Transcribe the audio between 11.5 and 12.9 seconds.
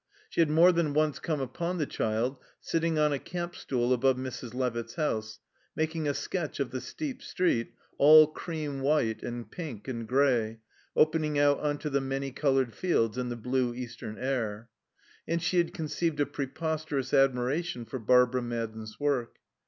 on to the many coloured